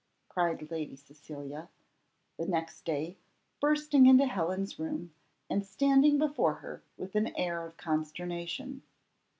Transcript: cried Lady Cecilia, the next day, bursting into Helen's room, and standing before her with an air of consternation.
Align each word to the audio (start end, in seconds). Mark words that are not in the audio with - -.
cried 0.29 0.71
Lady 0.71 0.95
Cecilia, 0.95 1.69
the 2.35 2.47
next 2.47 2.85
day, 2.85 3.19
bursting 3.59 4.07
into 4.07 4.25
Helen's 4.25 4.79
room, 4.79 5.13
and 5.47 5.63
standing 5.63 6.17
before 6.17 6.55
her 6.55 6.81
with 6.97 7.13
an 7.13 7.27
air 7.35 7.63
of 7.67 7.77
consternation. 7.77 8.81